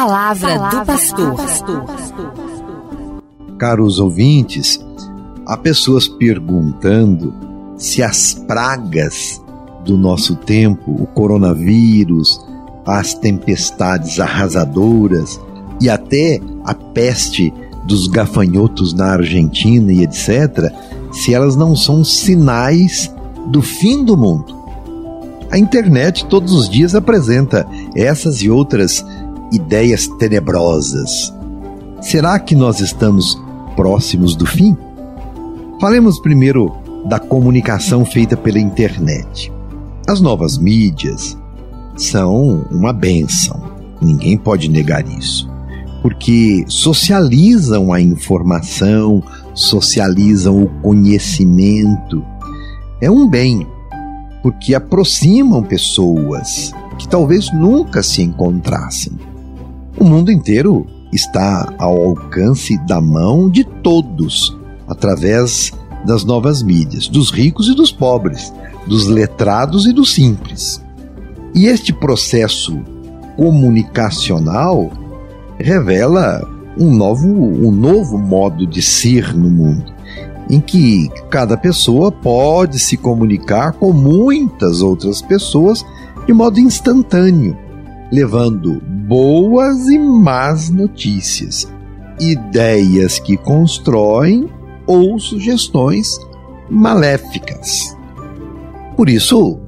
palavra, 0.00 0.56
do 0.70 0.86
pastor. 0.86 1.36
Caros 3.58 3.98
ouvintes, 3.98 4.80
há 5.46 5.56
pessoas 5.58 6.08
perguntando 6.08 7.34
se 7.76 8.02
as 8.02 8.32
pragas 8.32 9.42
do 9.84 9.98
nosso 9.98 10.36
tempo, 10.36 10.90
o 10.90 11.06
coronavírus, 11.06 12.40
as 12.86 13.12
tempestades 13.12 14.18
arrasadoras 14.18 15.38
e 15.80 15.90
até 15.90 16.40
a 16.64 16.74
peste 16.74 17.52
dos 17.84 18.06
gafanhotos 18.06 18.94
na 18.94 19.12
Argentina 19.12 19.92
e 19.92 20.02
etc., 20.02 20.72
se 21.12 21.34
elas 21.34 21.56
não 21.56 21.76
são 21.76 22.02
sinais 22.04 23.12
do 23.48 23.60
fim 23.60 24.02
do 24.04 24.16
mundo. 24.16 24.58
A 25.50 25.58
internet 25.58 26.24
todos 26.26 26.52
os 26.52 26.70
dias 26.70 26.94
apresenta 26.94 27.66
essas 27.94 28.40
e 28.40 28.48
outras 28.48 29.04
ideias 29.52 30.06
tenebrosas. 30.06 31.32
Será 32.00 32.38
que 32.38 32.54
nós 32.54 32.80
estamos 32.80 33.40
próximos 33.76 34.34
do 34.34 34.46
fim? 34.46 34.76
Falemos 35.80 36.20
primeiro 36.20 36.72
da 37.06 37.18
comunicação 37.18 38.04
feita 38.04 38.36
pela 38.36 38.58
internet. 38.58 39.52
As 40.06 40.20
novas 40.20 40.58
mídias 40.58 41.36
são 41.96 42.66
uma 42.70 42.92
benção, 42.92 43.62
ninguém 44.00 44.36
pode 44.36 44.68
negar 44.68 45.06
isso, 45.06 45.48
porque 46.02 46.64
socializam 46.66 47.92
a 47.92 48.00
informação, 48.00 49.22
socializam 49.54 50.62
o 50.62 50.68
conhecimento. 50.80 52.24
É 53.00 53.10
um 53.10 53.28
bem, 53.28 53.66
porque 54.42 54.74
aproximam 54.74 55.62
pessoas 55.62 56.72
que 56.98 57.08
talvez 57.08 57.52
nunca 57.52 58.02
se 58.02 58.22
encontrassem. 58.22 59.12
O 59.98 60.04
mundo 60.04 60.30
inteiro 60.30 60.86
está 61.12 61.74
ao 61.78 62.00
alcance 62.00 62.78
da 62.86 63.00
mão 63.00 63.50
de 63.50 63.64
todos, 63.64 64.56
através 64.88 65.72
das 66.06 66.24
novas 66.24 66.62
mídias, 66.62 67.08
dos 67.08 67.30
ricos 67.30 67.68
e 67.68 67.74
dos 67.74 67.92
pobres, 67.92 68.52
dos 68.86 69.06
letrados 69.06 69.86
e 69.86 69.92
dos 69.92 70.14
simples. 70.14 70.82
E 71.54 71.66
este 71.66 71.92
processo 71.92 72.80
comunicacional 73.36 74.90
revela 75.58 76.48
um 76.78 76.94
novo, 76.94 77.26
um 77.26 77.70
novo 77.70 78.16
modo 78.16 78.66
de 78.66 78.80
ser 78.80 79.34
no 79.34 79.50
mundo, 79.50 79.92
em 80.48 80.60
que 80.60 81.10
cada 81.28 81.56
pessoa 81.56 82.10
pode 82.10 82.78
se 82.78 82.96
comunicar 82.96 83.72
com 83.72 83.92
muitas 83.92 84.80
outras 84.80 85.20
pessoas 85.20 85.84
de 86.26 86.32
modo 86.32 86.60
instantâneo, 86.60 87.56
levando 88.10 88.80
boas 89.10 89.88
e 89.88 89.98
más 89.98 90.70
notícias, 90.70 91.66
ideias 92.20 93.18
que 93.18 93.36
constroem 93.36 94.48
ou 94.86 95.18
sugestões 95.18 96.16
maléficas. 96.70 97.96
Por 98.96 99.08
isso, 99.10 99.58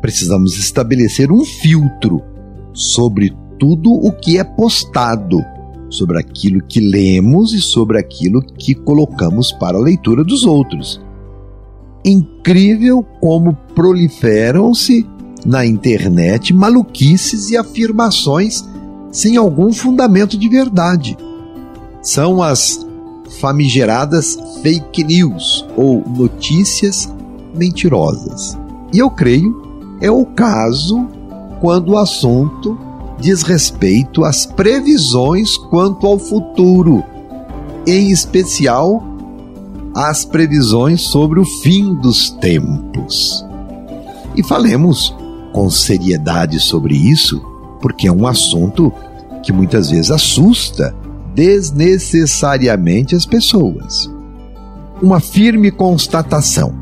precisamos 0.00 0.58
estabelecer 0.58 1.30
um 1.30 1.44
filtro 1.44 2.20
sobre 2.72 3.32
tudo 3.56 3.92
o 3.92 4.10
que 4.10 4.36
é 4.36 4.42
postado 4.42 5.38
sobre 5.88 6.18
aquilo 6.18 6.60
que 6.66 6.80
lemos 6.80 7.54
e 7.54 7.60
sobre 7.60 8.00
aquilo 8.00 8.42
que 8.42 8.74
colocamos 8.74 9.52
para 9.52 9.78
a 9.78 9.80
leitura 9.80 10.24
dos 10.24 10.44
outros. 10.44 11.00
Incrível 12.04 13.04
como 13.20 13.54
proliferam-se 13.76 15.06
na 15.46 15.64
internet 15.64 16.52
maluquices 16.52 17.50
e 17.50 17.56
afirmações 17.56 18.68
sem 19.10 19.36
algum 19.36 19.72
fundamento 19.72 20.36
de 20.36 20.48
verdade. 20.48 21.16
São 22.02 22.42
as 22.42 22.86
famigeradas 23.40 24.38
fake 24.62 25.04
news 25.04 25.64
ou 25.76 26.02
notícias 26.06 27.12
mentirosas. 27.54 28.56
E 28.92 28.98
eu 28.98 29.10
creio 29.10 29.68
é 30.00 30.10
o 30.10 30.24
caso 30.24 31.06
quando 31.60 31.90
o 31.90 31.98
assunto 31.98 32.78
diz 33.20 33.42
respeito 33.42 34.24
às 34.24 34.46
previsões 34.46 35.56
quanto 35.56 36.06
ao 36.06 36.18
futuro, 36.18 37.02
em 37.86 38.10
especial 38.10 39.02
às 39.94 40.24
previsões 40.24 41.02
sobre 41.02 41.40
o 41.40 41.44
fim 41.44 41.94
dos 41.96 42.30
tempos. 42.30 43.44
E 44.36 44.42
falemos 44.44 45.14
com 45.52 45.68
seriedade 45.68 46.60
sobre 46.60 46.94
isso, 46.94 47.42
porque 47.80 48.08
é 48.08 48.12
um 48.12 48.26
assunto 48.26 48.92
que 49.42 49.52
muitas 49.52 49.90
vezes 49.90 50.10
assusta 50.10 50.94
desnecessariamente 51.34 53.14
as 53.14 53.24
pessoas. 53.24 54.10
Uma 55.00 55.20
firme 55.20 55.70
constatação: 55.70 56.74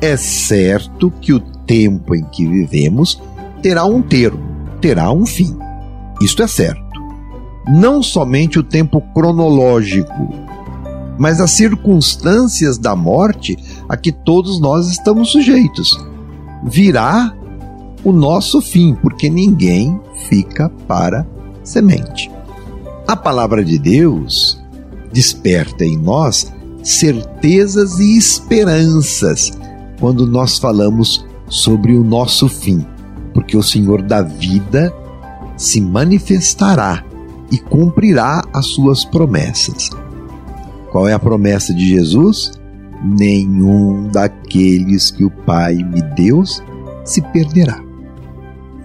é 0.00 0.16
certo 0.16 1.10
que 1.20 1.32
o 1.32 1.40
tempo 1.40 2.14
em 2.14 2.24
que 2.24 2.46
vivemos 2.46 3.20
terá 3.62 3.84
um 3.84 4.02
termo 4.02 4.50
terá 4.80 5.12
um 5.12 5.26
fim. 5.26 5.56
Isto 6.20 6.42
é 6.42 6.46
certo. 6.46 6.80
Não 7.68 8.02
somente 8.02 8.58
o 8.58 8.62
tempo 8.62 9.00
cronológico, 9.14 10.34
mas 11.18 11.40
as 11.40 11.50
circunstâncias 11.50 12.78
da 12.78 12.96
morte 12.96 13.56
a 13.88 13.96
que 13.96 14.10
todos 14.10 14.60
nós 14.60 14.88
estamos 14.88 15.30
sujeitos. 15.30 15.90
Virá 16.64 17.34
o 18.04 18.12
nosso 18.12 18.60
fim, 18.60 18.94
porque 18.94 19.28
ninguém 19.28 20.00
fica 20.28 20.68
para 20.86 21.26
semente. 21.62 22.30
A 23.06 23.16
palavra 23.16 23.64
de 23.64 23.78
Deus 23.78 24.60
desperta 25.12 25.84
em 25.84 25.96
nós 25.96 26.52
certezas 26.82 27.98
e 27.98 28.16
esperanças 28.16 29.52
quando 29.98 30.26
nós 30.26 30.58
falamos 30.58 31.26
sobre 31.48 31.96
o 31.96 32.04
nosso 32.04 32.48
fim 32.48 32.86
porque 33.32 33.56
o 33.56 33.62
Senhor 33.62 34.02
da 34.02 34.22
vida 34.22 34.92
se 35.56 35.80
manifestará 35.80 37.04
e 37.50 37.58
cumprirá 37.58 38.42
as 38.52 38.66
suas 38.66 39.04
promessas. 39.04 39.90
Qual 40.90 41.08
é 41.08 41.12
a 41.12 41.18
promessa 41.18 41.72
de 41.74 41.88
Jesus? 41.88 42.52
Nenhum 43.02 44.08
daqueles 44.08 45.10
que 45.10 45.24
o 45.24 45.30
Pai 45.30 45.74
me 45.76 46.02
deu 46.14 46.42
se 47.04 47.22
perderá. 47.32 47.89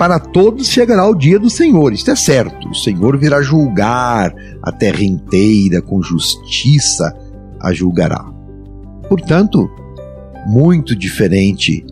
Para 0.00 0.18
todos 0.18 0.66
chegará 0.68 1.06
o 1.06 1.14
dia 1.14 1.38
do 1.38 1.50
Senhor, 1.50 1.92
isto 1.92 2.10
é 2.10 2.16
certo. 2.16 2.70
O 2.70 2.74
Senhor 2.74 3.18
virá 3.18 3.42
julgar 3.42 4.34
a 4.62 4.72
terra 4.72 5.02
inteira 5.02 5.82
com 5.82 6.02
justiça, 6.02 7.14
a 7.60 7.70
julgará. 7.74 8.24
Portanto, 9.10 9.70
muito 10.46 10.96
diferente 10.96 11.84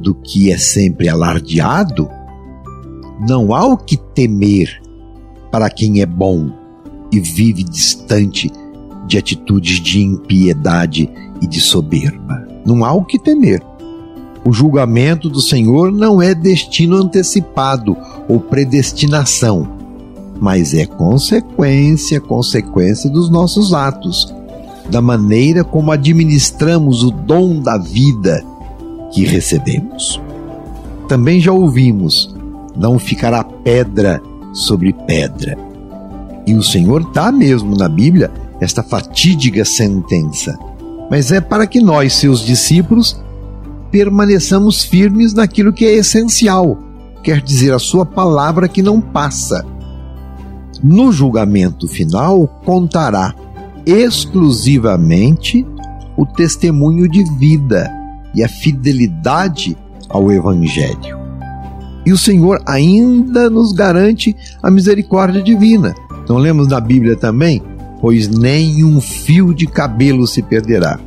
do 0.00 0.12
que 0.12 0.50
é 0.50 0.58
sempre 0.58 1.08
alardeado, 1.08 2.10
não 3.28 3.54
há 3.54 3.64
o 3.64 3.76
que 3.76 3.96
temer 3.96 4.82
para 5.52 5.70
quem 5.70 6.00
é 6.00 6.06
bom 6.06 6.50
e 7.12 7.20
vive 7.20 7.62
distante 7.62 8.50
de 9.06 9.18
atitudes 9.18 9.80
de 9.80 10.02
impiedade 10.02 11.08
e 11.40 11.46
de 11.46 11.60
soberba. 11.60 12.44
Não 12.66 12.84
há 12.84 12.92
o 12.92 13.04
que 13.04 13.20
temer. 13.20 13.62
O 14.44 14.52
julgamento 14.52 15.28
do 15.28 15.40
Senhor 15.40 15.92
não 15.92 16.20
é 16.20 16.34
destino 16.34 16.96
antecipado 16.96 17.96
ou 18.28 18.40
predestinação, 18.40 19.68
mas 20.40 20.74
é 20.74 20.84
consequência, 20.84 22.20
consequência 22.20 23.08
dos 23.08 23.30
nossos 23.30 23.72
atos, 23.72 24.34
da 24.90 25.00
maneira 25.00 25.62
como 25.62 25.92
administramos 25.92 27.04
o 27.04 27.10
dom 27.12 27.60
da 27.60 27.78
vida 27.78 28.44
que 29.12 29.24
recebemos. 29.24 30.20
Também 31.06 31.38
já 31.40 31.52
ouvimos: 31.52 32.34
não 32.76 32.98
ficará 32.98 33.44
pedra 33.44 34.20
sobre 34.52 34.92
pedra. 34.92 35.56
E 36.44 36.54
o 36.54 36.62
Senhor 36.62 37.12
dá 37.12 37.30
mesmo 37.30 37.76
na 37.76 37.88
Bíblia 37.88 38.30
esta 38.60 38.82
fatídica 38.82 39.64
sentença. 39.64 40.58
Mas 41.08 41.30
é 41.30 41.40
para 41.40 41.66
que 41.66 41.80
nós, 41.80 42.14
seus 42.14 42.44
discípulos, 42.44 43.20
permaneçamos 43.92 44.82
firmes 44.82 45.34
naquilo 45.34 45.72
que 45.72 45.84
é 45.84 45.92
essencial, 45.92 46.78
quer 47.22 47.42
dizer, 47.42 47.74
a 47.74 47.78
Sua 47.78 48.06
palavra 48.06 48.66
que 48.66 48.82
não 48.82 49.00
passa. 49.00 49.64
No 50.82 51.12
julgamento 51.12 51.86
final, 51.86 52.48
contará 52.64 53.34
exclusivamente 53.84 55.64
o 56.16 56.24
testemunho 56.24 57.08
de 57.08 57.22
vida 57.38 57.88
e 58.34 58.42
a 58.42 58.48
fidelidade 58.48 59.76
ao 60.08 60.32
Evangelho. 60.32 61.20
E 62.04 62.12
o 62.12 62.18
Senhor 62.18 62.60
ainda 62.66 63.48
nos 63.48 63.72
garante 63.72 64.34
a 64.62 64.70
misericórdia 64.70 65.42
divina. 65.42 65.94
Não 66.28 66.38
lemos 66.38 66.66
na 66.66 66.80
Bíblia 66.80 67.14
também? 67.14 67.62
Pois 68.00 68.26
nem 68.26 68.82
um 68.84 69.00
fio 69.00 69.54
de 69.54 69.66
cabelo 69.66 70.26
se 70.26 70.42
perderá. 70.42 70.98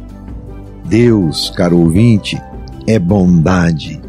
Deus, 0.85 1.49
caro 1.49 1.79
ouvinte, 1.79 2.39
é 2.87 2.99
bondade, 2.99 4.01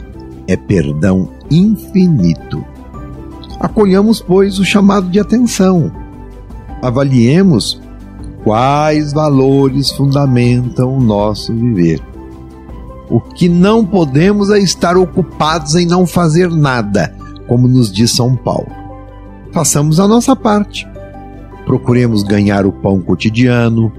é 0.47 0.57
perdão 0.57 1.31
infinito. 1.51 2.65
Acolhamos, 3.61 4.21
pois, 4.21 4.59
o 4.59 4.65
chamado 4.65 5.09
de 5.09 5.19
atenção. 5.19 5.91
Avaliemos 6.83 7.81
quais 8.45 9.13
valores 9.13 9.91
fundamentam 9.91 10.97
o 10.97 11.01
nosso 11.01 11.55
viver. 11.55 12.01
O 13.09 13.21
que 13.21 13.49
não 13.49 13.85
podemos 13.85 14.51
é 14.51 14.59
estar 14.59 14.97
ocupados 14.97 15.75
em 15.75 15.87
não 15.87 16.07
fazer 16.07 16.51
nada, 16.51 17.15
como 17.47 17.67
nos 17.67 17.91
diz 17.91 18.13
São 18.13 18.37
Paulo. 18.37 18.71
Façamos 19.53 19.99
a 19.99 20.07
nossa 20.07 20.37
parte. 20.37 20.87
Procuremos 21.65 22.23
ganhar 22.23 22.67
o 22.67 22.73
pão 22.73 23.01
cotidiano, 23.01 23.93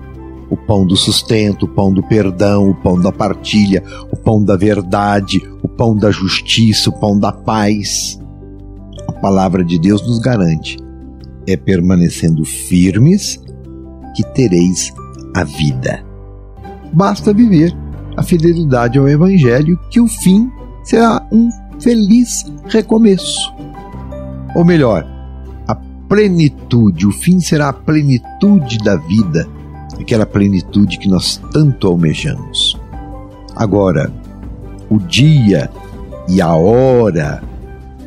o 0.49 0.55
pão 0.55 0.85
do 0.85 0.95
sustento, 0.95 1.63
o 1.63 1.67
pão 1.67 1.91
do 1.91 2.01
perdão, 2.03 2.69
o 2.69 2.75
pão 2.75 2.99
da 2.99 3.11
partilha, 3.11 3.83
o 4.11 4.15
pão 4.15 4.43
da 4.43 4.55
verdade, 4.55 5.41
o 5.61 5.67
pão 5.67 5.95
da 5.95 6.11
justiça, 6.11 6.89
o 6.89 6.99
pão 6.99 7.19
da 7.19 7.31
paz. 7.31 8.19
A 9.07 9.11
palavra 9.11 9.63
de 9.63 9.79
Deus 9.79 10.05
nos 10.07 10.19
garante: 10.19 10.77
é 11.45 11.57
permanecendo 11.57 12.45
firmes 12.45 13.41
que 14.15 14.23
tereis 14.33 14.93
a 15.35 15.43
vida. 15.43 16.03
Basta 16.93 17.33
viver 17.33 17.75
a 18.15 18.23
fidelidade 18.23 18.97
ao 18.97 19.07
Evangelho, 19.07 19.77
que 19.91 19.99
o 19.99 20.07
fim 20.07 20.49
será 20.83 21.25
um 21.31 21.49
feliz 21.79 22.45
recomeço. 22.65 23.53
Ou 24.55 24.65
melhor, 24.65 25.05
a 25.67 25.75
plenitude, 25.75 27.05
o 27.05 27.11
fim 27.11 27.39
será 27.39 27.69
a 27.69 27.73
plenitude 27.73 28.77
da 28.79 28.95
vida 28.95 29.47
aquela 30.01 30.25
plenitude 30.25 30.97
que 30.97 31.09
nós 31.09 31.41
tanto 31.51 31.87
almejamos. 31.87 32.79
Agora, 33.55 34.11
o 34.89 34.99
dia 34.99 35.69
e 36.27 36.41
a 36.41 36.53
hora 36.55 37.41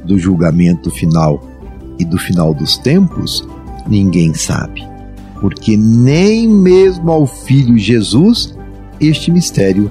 do 0.04 0.19
julgamento 0.19 0.90
final 0.90 1.42
e 1.98 2.04
do 2.04 2.16
final 2.19 2.54
dos 2.54 2.78
tempos, 2.78 3.46
ninguém 3.87 4.32
sabe, 4.34 4.87
porque 5.40 5.76
nem 5.76 6.48
mesmo 6.48 7.10
ao 7.10 7.26
Filho 7.26 7.76
Jesus 7.76 8.56
este 9.00 9.31
mistério 9.31 9.90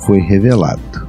foi 0.00 0.20
revelado. 0.20 1.08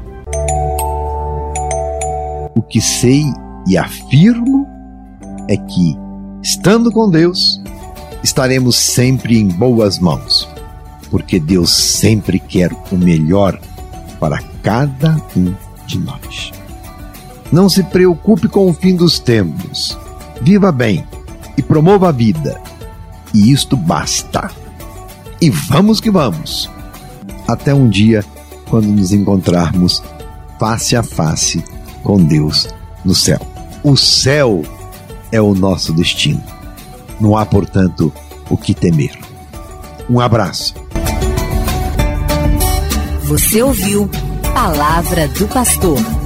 O 2.55 2.61
que 2.61 2.81
sei 2.81 3.23
e 3.67 3.77
afirmo 3.77 4.67
é 5.47 5.57
que, 5.57 5.97
estando 6.41 6.91
com 6.91 7.09
Deus, 7.09 7.61
estaremos 8.23 8.75
sempre 8.75 9.37
em 9.37 9.47
boas 9.47 9.99
mãos, 9.99 10.47
porque 11.09 11.39
Deus 11.39 11.71
sempre 11.71 12.39
quer 12.39 12.71
o 12.91 12.97
melhor 12.97 13.59
para 14.19 14.41
cada 14.61 15.21
um 15.35 15.53
de 15.85 15.99
nós. 15.99 16.51
Não 17.51 17.67
se 17.67 17.83
preocupe 17.83 18.47
com 18.47 18.69
o 18.69 18.73
fim 18.73 18.95
dos 18.95 19.19
tempos. 19.19 19.97
Viva 20.41 20.71
bem 20.71 21.03
e 21.57 21.61
promova 21.61 22.09
a 22.09 22.11
vida. 22.11 22.61
E 23.33 23.51
isto 23.51 23.75
basta. 23.75 24.49
E 25.39 25.49
vamos 25.49 25.99
que 25.99 26.09
vamos. 26.09 26.69
Até 27.47 27.73
um 27.73 27.89
dia 27.89 28.23
quando 28.69 28.87
nos 28.87 29.11
encontrarmos 29.11 30.01
face 30.57 30.95
a 30.95 31.03
face 31.03 31.63
com 32.03 32.23
Deus 32.23 32.69
no 33.03 33.13
céu. 33.13 33.39
O 33.83 33.97
céu 33.97 34.61
é 35.31 35.41
o 35.41 35.53
nosso 35.53 35.91
destino. 35.91 36.60
Não 37.21 37.37
há, 37.37 37.45
portanto, 37.45 38.11
o 38.49 38.57
que 38.57 38.73
temer. 38.73 39.17
Um 40.09 40.19
abraço. 40.19 40.73
Você 43.25 43.61
ouviu 43.61 44.09
Palavra 44.53 45.27
do 45.27 45.47
Pastor. 45.47 46.20